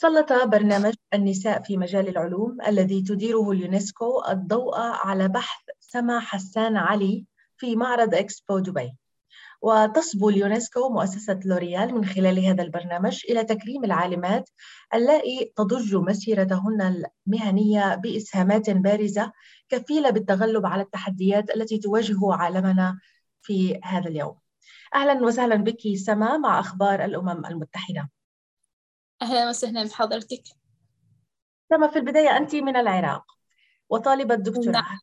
[0.00, 7.24] سلط برنامج النساء في مجال العلوم الذي تديره اليونسكو الضوء على بحث سما حسان علي
[7.56, 8.92] في معرض إكسبو دبي.
[9.62, 14.50] وتصبو اليونسكو ومؤسسة لوريال من خلال هذا البرنامج إلى تكريم العالمات
[14.94, 19.32] اللائي تضج مسيرتهن المهنية بإسهامات بارزة
[19.68, 22.98] كفيلة بالتغلب على التحديات التي تواجه عالمنا
[23.42, 24.38] في هذا اليوم.
[24.94, 28.10] أهلا وسهلا بك سما مع أخبار الأمم المتحدة.
[29.22, 30.42] أهلا وسهلا بحضرتك.
[31.70, 33.24] سما في البداية أنت من العراق
[33.90, 34.98] وطالبة دكتوراه نعم.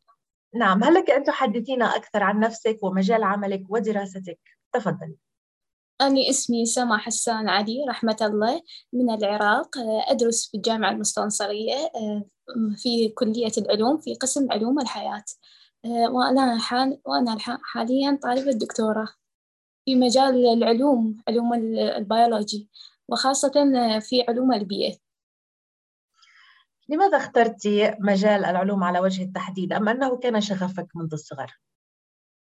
[0.55, 0.83] نعم.
[0.83, 4.39] هل لك أن تحدثينا أكثر عن نفسك ومجال عملك ودراستك؟
[4.73, 5.15] تفضلي
[6.01, 8.61] أنا اسمي سما حسان علي رحمة الله
[8.93, 9.77] من العراق.
[10.07, 11.91] أدرس في الجامعة المستنصرية
[12.75, 15.23] في كلية العلوم في قسم علوم الحياة.
[15.85, 19.07] وأنا حال وأنا حاليا طالبة دكتوراه
[19.85, 22.69] في مجال العلوم علوم البيولوجي.
[23.07, 23.51] وخاصة
[23.99, 24.97] في علوم البيئة.
[26.89, 27.67] لماذا اخترت
[27.99, 31.59] مجال العلوم على وجه التحديد؟ أم أنه كان شغفك منذ الصغر؟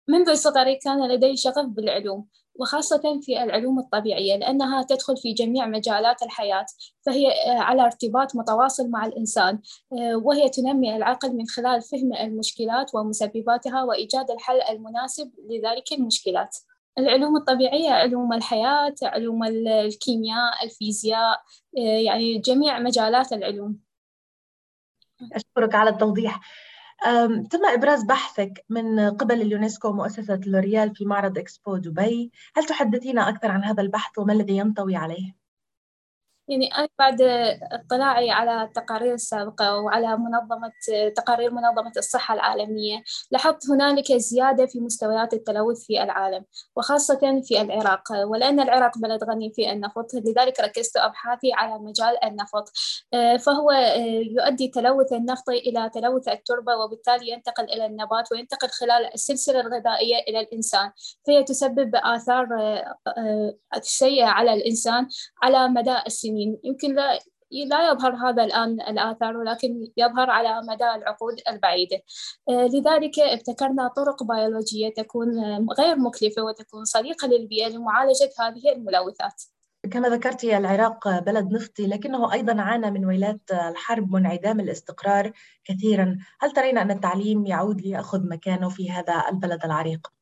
[0.09, 6.23] منذ صغري كان لدي شغف بالعلوم وخاصة في العلوم الطبيعية لأنها تدخل في جميع مجالات
[6.23, 6.67] الحياة
[7.07, 9.61] فهي على ارتباط متواصل مع الإنسان
[10.23, 16.57] وهي تنمي العقل من خلال فهم المشكلات ومسبباتها وإيجاد الحل المناسب لذلك المشكلات.
[16.99, 21.43] العلوم الطبيعية علوم الحياة علوم الكيمياء الفيزياء
[22.05, 23.79] يعني جميع مجالات العلوم.
[25.33, 26.41] أشكرك على التوضيح.
[27.51, 32.33] تم إبراز بحثك من قبل اليونسكو ومؤسسة لوريال في معرض إكسبو دبي.
[32.57, 35.48] هل تحدثينا أكثر عن هذا البحث وما الذي ينطوي عليه؟
[36.49, 37.23] يعني أنا بعد
[37.73, 40.73] اطلاعي على التقارير السابقة وعلى منظمة
[41.17, 46.45] تقارير منظمة الصحة العالمية لاحظت هنالك زيادة في مستويات التلوث في العالم
[46.77, 48.03] وخاصة في العراق.
[48.25, 52.73] ولأن العراق بلد غني في النفط لذلك ركزت أبحاثي على مجال النفط.
[53.47, 53.71] فهو
[54.39, 60.41] يؤدي تلوث النفط إلى تلوث التربة وبالتالي ينتقل إلى النبات وينتقل خلال السلسلة الغذائية إلى
[60.41, 60.91] الإنسان.
[61.27, 62.49] فهي تسبب آثار
[63.83, 65.09] سيئة على الإنسان
[65.43, 66.38] على مدى السنين.
[66.39, 67.19] السنين يمكن لا
[67.51, 72.01] لا يظهر هذا الآن الآثار ولكن يظهر على مدى العقود البعيدة.
[72.49, 75.29] آه، لذلك ابتكرنا طرق بيولوجية تكون
[75.79, 79.43] غير مكلفة وتكون صديقة للبيئة لمعالجة هذه الملوثات.
[79.91, 85.33] كما ذكرت العراق بلد نفطي لكنه أيضا عانى من ويلات الحرب وانعدام الاستقرار
[85.65, 86.19] كثيرا.
[86.41, 90.18] هل ترين أن التعليم يعود ليأخذ مكانه في هذا البلد العريق؟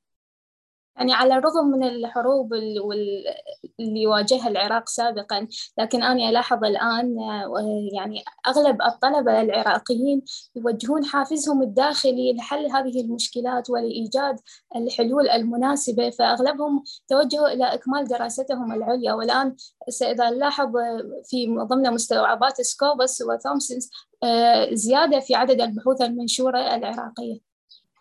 [0.96, 2.54] يعني على الرغم من الحروب
[3.80, 5.48] اللي واجهها العراق سابقا
[5.78, 7.16] لكن أنا ألاحظ الآن
[7.92, 10.22] يعني أغلب الطلبة العراقيين
[10.56, 14.40] يوجهون حافزهم الداخلي لحل هذه المشكلات ولإيجاد
[14.76, 19.12] الحلول المناسبة فأغلبهم توجهوا إلى إكمال دراستهم العليا.
[19.12, 19.56] والآن
[20.02, 20.72] إذا نلاحظ
[21.24, 23.90] في ضمن مستوعبات سكوبس وثومسونز
[24.22, 27.55] آه، زيادة في عدد البحوث المنشورة العراقية.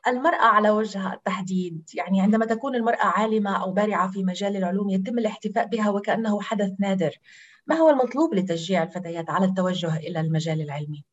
[0.07, 5.19] المرأة على وجه التحديد يعني عندما تكون المرأة عالمة أو بارعة في مجال العلوم يتم
[5.19, 7.11] الاحتفاء بها وكأنه حدث نادر
[7.67, 11.05] ما هو المطلوب لتشجيع الفتيات على التوجه إلى المجال العلمي؟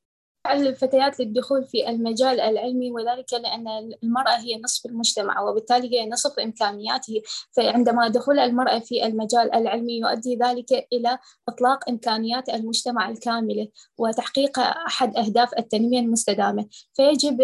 [0.50, 3.68] الفتيات للدخول في المجال العلمي وذلك لأن
[4.02, 7.22] المرأة هي نصف المجتمع وبالتالي هي نصف إمكانياته.
[7.56, 15.16] فعندما دخول المرأة في المجال العلمي يؤدي ذلك إلى إطلاق إمكانيات المجتمع الكاملة وتحقيق أحد
[15.16, 16.66] أهداف التنمية المستدامة.
[16.94, 17.42] فيجب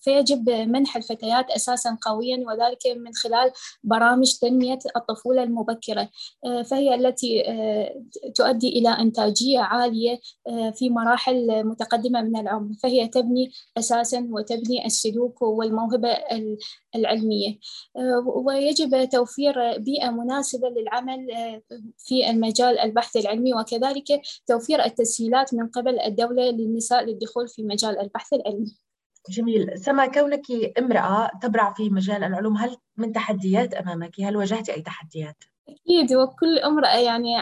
[0.00, 3.52] فيجب منح الفتيات أساسا قويا وذلك من خلال
[3.84, 6.08] برامج تنمية الطفولة المبكرة.
[6.70, 7.42] فهي التي
[8.34, 10.18] تؤدي إلى إنتاجية عالية
[10.74, 16.08] في مراحل متقدمة من العمر فهي تبني أساسا وتبني السلوك والموهبة
[16.94, 17.58] العلمية.
[18.24, 21.26] ويجب توفير بيئة مناسبة للعمل
[21.98, 28.32] في المجال البحث العلمي وكذلك توفير التسهيلات من قبل الدولة للنساء للدخول في مجال البحث
[28.32, 28.76] العلمي.
[29.30, 29.78] جميل.
[29.78, 30.46] سما كونك
[30.78, 35.36] امرأة تبرع في مجال العلوم هل من تحديات أمامك؟ هل واجهت أي تحديات؟
[35.70, 37.36] أكيد وكل أمرأة يعني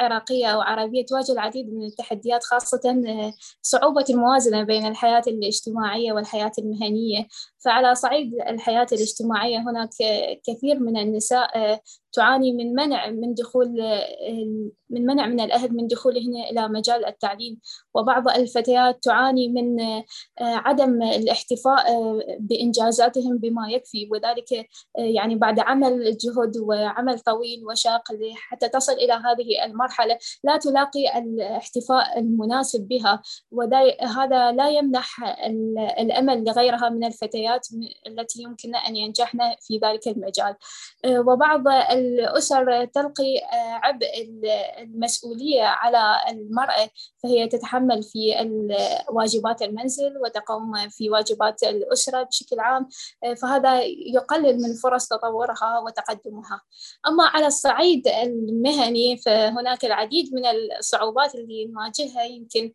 [0.00, 3.32] عراقية أو عربية تواجه العديد من التحديات خاصة آه،
[3.62, 7.28] صعوبة الموازنة بين الحياة الاجتماعية والحياة المهنية.
[7.64, 9.90] فعلى صعيد الحياة الاجتماعية هناك
[10.46, 11.80] كثير من النساء آه،
[12.12, 17.60] تعاني من منع من دخول آه، من منع من الأهل من دخولهن إلى مجال التعليم.
[17.94, 20.04] وبعض الفتيات تعاني من آه،
[20.40, 21.84] عدم الاحتفاء
[22.38, 24.08] بإنجازاتهم بما يكفي.
[24.10, 24.66] وذلك
[24.98, 28.02] يعني بعد عمل جهد وعمل طويل وشاق
[28.34, 33.22] حتى تصل إلى هذه المرحلة لا تلاقي الاحتفاء المناسب بها.
[33.50, 35.36] وهذا لا يمنح
[36.00, 37.51] الأمل لغيرها من الفتيات.
[37.52, 40.56] الفتيات التي يمكن أن ينجحن في ذلك المجال.
[41.06, 43.40] وبعض الأسر تلقي
[43.82, 44.06] عبء
[44.78, 46.90] المسؤولية على المرأة
[47.22, 48.34] فهي تتحمل في
[49.10, 52.88] واجبات المنزل وتقوم في واجبات الأسرة بشكل عام
[53.42, 53.82] فهذا
[54.14, 56.60] يقلل من فرص تطورها وتقدمها.
[57.08, 60.42] أما على الصعيد المهني فهناك العديد من
[60.78, 62.72] الصعوبات اللي نواجهها يمكن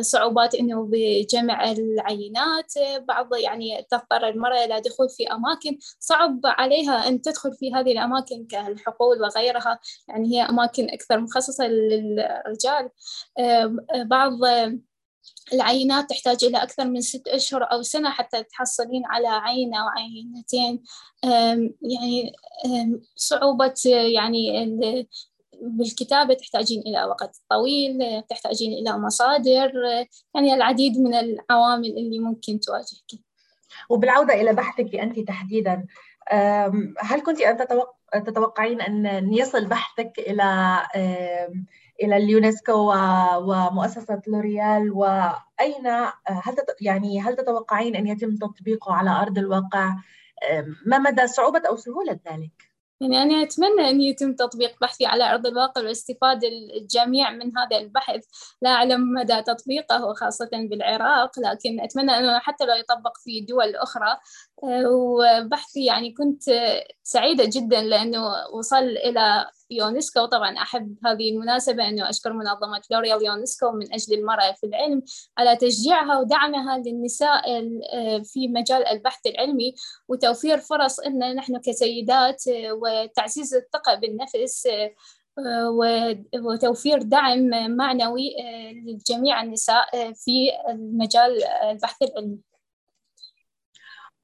[0.00, 2.72] صعوبات أنه بجمع العينات
[3.08, 8.46] بعض يعني تضطر المرأة إلى دخول في أماكن صعب عليها أن تدخل في هذه الأماكن
[8.46, 9.78] كالحقول وغيرها.
[10.08, 12.90] يعني هي أماكن أكثر مخصصة للرجال.
[14.04, 14.32] بعض
[15.52, 20.82] العينات تحتاج إلى أكثر من ست أشهر أو سنة حتى تحصلين على عينة أو عينتين
[21.82, 22.32] يعني
[23.16, 24.68] صعوبة يعني
[25.62, 29.72] بالكتابة تحتاجين إلى وقت طويل تحتاجين إلى مصادر.
[30.34, 33.22] يعني العديد من العوامل اللي ممكن تواجهك
[33.88, 35.86] وبالعودة إلى بحثك أنت تحديدا
[37.00, 37.40] هل كنت
[38.14, 40.78] أن تتوقعين أن يصل بحثك إلى
[42.02, 42.92] إلى اليونسكو
[43.38, 45.86] ومؤسسة لوريال؟ وأين
[46.26, 49.96] هل يعني هل تتوقعين أن يتم تطبيقه على أرض الواقع؟
[50.86, 52.71] ما مدى صعوبة أو سهولة ذلك؟
[53.02, 58.24] يعني أنا أتمنى أن يتم تطبيق بحثي على أرض الواقع واستفادة الجميع من هذا البحث.
[58.62, 64.16] لا أعلم مدى تطبيقه خاصة بالعراق لكن أتمنى أنه حتى لو يطبق في دول أخرى.
[64.86, 66.42] وبحثي يعني كنت
[67.02, 68.22] سعيدة جدا لأنه
[68.52, 69.46] وصل إلى
[69.76, 70.24] يونسكو.
[70.24, 75.02] طبعا أحب هذه المناسبة أنه أشكر منظمة لوريال يونسكو من أجل المرأة في العلم
[75.38, 77.42] على تشجيعها ودعمها للنساء
[78.24, 79.74] في مجال البحث العلمي
[80.08, 84.68] وتوفير فرص أن نحن كسيدات وتعزيز الثقة بالنفس
[86.34, 88.36] وتوفير دعم معنوي
[88.86, 92.38] لجميع النساء في مجال البحث العلمي.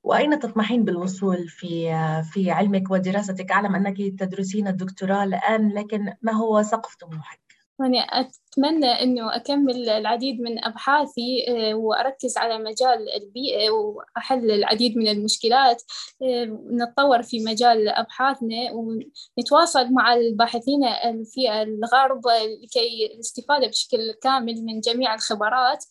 [0.08, 1.92] وأين تطمحين بالوصول في
[2.32, 7.40] في علمك ودراستك؟ أعلم أنك تدرسين الدكتوراه الآن لكن ما هو سقف طموحك؟
[7.80, 15.08] يعني أتمنى أنه أكمل العديد من أبحاثي آه، وأركز على مجال البيئة وأحل العديد من
[15.08, 15.82] المشكلات
[16.22, 20.80] آه، نتطور في مجال أبحاثنا ونتواصل مع الباحثين
[21.24, 22.22] في الغرب
[22.62, 25.84] لكي الاستفادة بشكل كامل من جميع الخبرات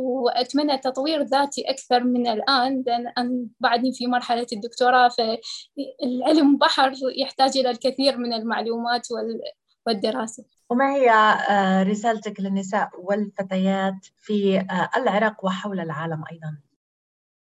[0.00, 7.58] وأتمنى تطوير ذاتي أكثر من الآن لأن أنا بعدني في مرحلة الدكتوراه فالعلم بحر يحتاج
[7.58, 9.08] إلى الكثير من المعلومات
[9.86, 16.69] والدراسة وما هي آه، رسالتك للنساء والفتيات في آه، العراق وحول العالم أيضاً؟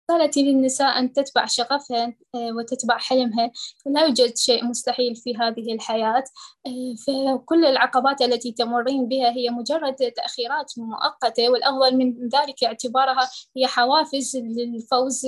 [0.09, 3.51] رسالتي للنساء أن تتبع شغفها آه، وتتبع حلمها
[3.85, 6.23] لا يوجد شيء مستحيل في هذه الحياة
[6.67, 13.67] آه، فكل العقبات التي تمرين بها هي مجرد تأخيرات مؤقتة والأفضل من ذلك اعتبارها هي
[13.67, 15.27] حوافز للفوز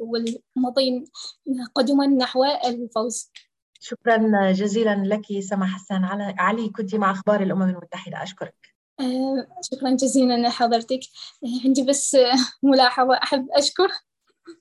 [0.00, 1.04] والمضي
[1.74, 3.30] قدما نحو الفوز.
[3.80, 6.04] شكرا جزيلا لك سما حسان.
[6.38, 8.22] علي كنت مع أخبار الأمم المتحدة.
[8.22, 8.54] أشكرك.
[9.00, 11.00] آه، شكرا جزيلا لحضرتك
[11.64, 12.16] عندي بس
[12.62, 13.14] ملاحظة.
[13.14, 13.88] أحب أشكر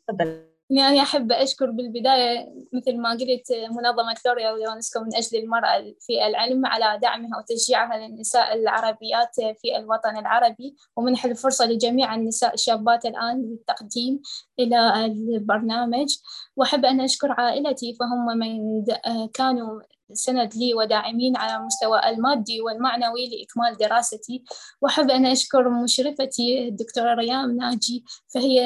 [0.08, 0.58] تفضل.
[0.70, 6.66] يعني أحب أشكر بالبداية مثل ما قلت منظمة لوريا ويونسكو من أجل المرأة في العلم
[6.66, 14.22] على دعمها وتشجيعها للنساء العربيات في الوطن العربي ومنح الفرصة لجميع النساء الشابات الآن للتقديم
[14.60, 16.08] إلى البرنامج.
[16.56, 18.86] وأحب أن أشكر عائلتي فهم من
[19.34, 19.82] كانوا
[20.14, 24.44] سند لي وداعمين على المستوى المادي والمعنوي لإكمال دراستي.
[24.82, 28.64] وأحب أن أشكر مشرفتي الدكتورة ريام ناجي فهي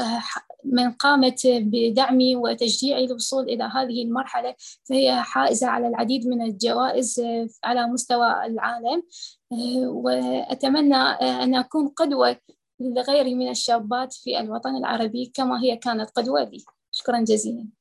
[0.00, 0.22] آه،
[0.72, 4.54] من قامت بدعمي وتشجيعي للوصول إلى هذه المرحلة
[4.84, 9.02] فهي حائزة على العديد من الجوائز آه، على مستوى العالم.
[9.52, 12.36] آه، وأتمنى أن أكون قدوة
[12.80, 16.64] لغيري من الشابات في الوطن العربي كما هي كانت قدوة لي.
[16.92, 17.76] شكرا جزيلا.